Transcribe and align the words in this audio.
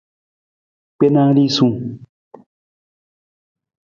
Gbena 0.97 1.23
risung. 1.35 1.77